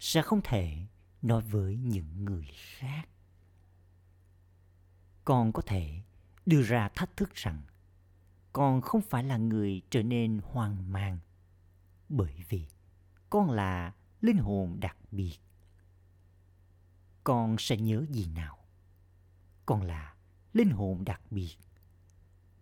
[0.00, 0.86] sẽ không thể
[1.22, 3.08] nói với những người khác.
[5.24, 6.02] Con có thể
[6.46, 7.62] đưa ra thách thức rằng
[8.52, 11.18] con không phải là người trở nên hoang mang.
[12.08, 12.66] Bởi vì
[13.30, 15.38] con là linh hồn đặc biệt.
[17.24, 18.58] Con sẽ nhớ gì nào?
[19.66, 20.14] Con là
[20.52, 21.56] linh hồn đặc biệt,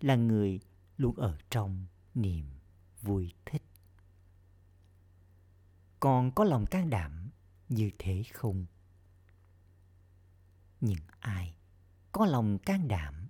[0.00, 0.60] là người
[0.96, 2.44] luôn ở trong niềm
[3.02, 3.62] vui thích.
[6.00, 7.30] Con có lòng can đảm
[7.68, 8.66] như thế không?
[10.80, 11.54] Những ai
[12.12, 13.28] có lòng can đảm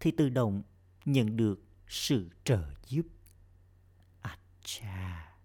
[0.00, 0.62] thì tự động
[1.04, 3.06] nhận được sự trợ giúp.
[4.20, 4.36] Acha.
[4.62, 5.36] Cha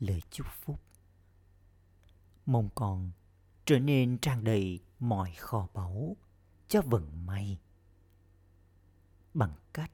[0.00, 0.80] lời chúc phúc.
[2.46, 3.10] Mong con
[3.64, 6.16] trở nên tràn đầy mọi kho báu
[6.68, 7.58] cho vận may.
[9.34, 9.90] Bằng cách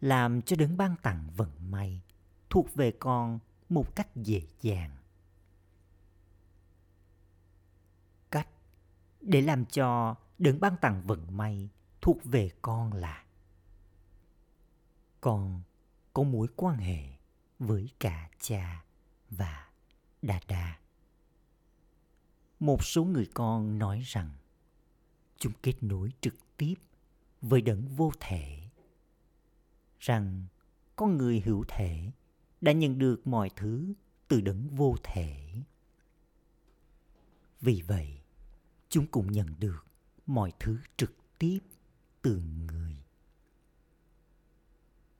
[0.00, 2.02] làm cho đấng ban tặng vận may
[2.50, 4.96] thuộc về con một cách dễ dàng
[8.30, 8.48] cách
[9.20, 11.68] để làm cho đấng ban tặng vận may
[12.00, 13.24] thuộc về con là
[15.20, 15.62] con
[16.12, 17.08] có mối quan hệ
[17.58, 18.84] với cả cha
[19.30, 19.68] và
[20.22, 20.78] đà đà.
[22.60, 24.30] một số người con nói rằng,
[25.38, 26.74] chúng kết nối trực tiếp
[27.42, 28.60] với đấng vô thể
[30.00, 30.46] rằng
[30.96, 32.10] con người hữu thể
[32.60, 33.92] đã nhận được mọi thứ
[34.28, 35.62] từ đấng vô thể
[37.60, 38.20] vì vậy
[38.88, 39.86] chúng cũng nhận được
[40.26, 41.58] mọi thứ trực tiếp
[42.22, 42.96] từ người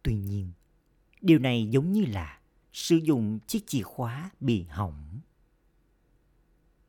[0.02, 0.52] tuy nhiên,
[1.20, 2.40] điều này giống như là
[2.72, 5.20] sử dụng chiếc chìa khóa bị hỏng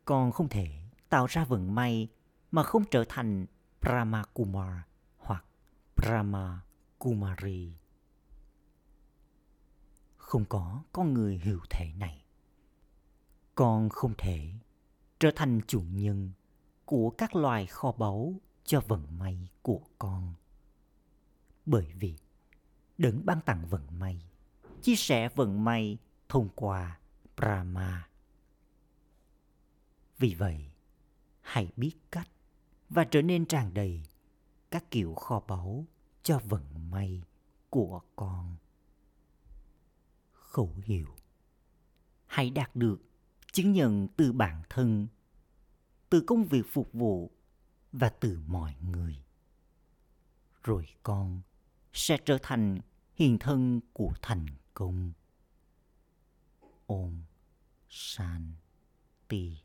[0.08, 0.68] con không thể
[1.08, 2.08] tạo ra vận may
[2.50, 3.46] mà không trở thành
[3.80, 4.80] Brahma Kumar
[5.16, 5.44] hoặc
[5.96, 6.60] Brahma
[6.98, 7.72] Kumari.
[10.16, 12.24] Không có con người hữu thể này.
[13.54, 14.52] Con không thể
[15.20, 16.30] trở thành chủ nhân
[16.88, 18.34] của các loài kho báu
[18.64, 20.34] cho vận may của con.
[21.66, 22.16] Bởi vì
[22.98, 24.22] đấng ban tặng vận may,
[24.82, 26.98] chia sẻ vận may thông qua
[27.36, 28.08] Brahma.
[30.18, 30.70] Vì vậy,
[31.40, 32.28] hãy biết cách
[32.88, 34.02] và trở nên tràn đầy
[34.70, 35.84] các kiểu kho báu
[36.22, 37.22] cho vận may
[37.70, 38.56] của con.
[40.32, 41.06] Khẩu hiệu
[42.26, 43.02] Hãy đạt được
[43.52, 45.06] chứng nhận từ bản thân,
[46.10, 47.30] từ công việc phục vụ
[47.92, 49.16] và từ mọi người.
[50.62, 51.40] Rồi con
[51.92, 52.78] sẽ trở thành
[53.14, 55.12] hiện thân của thành công.
[56.86, 57.22] Om
[57.88, 59.56] Shanti